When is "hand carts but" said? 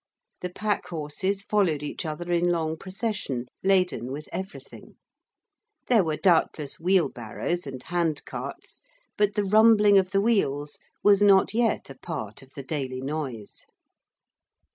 7.83-9.35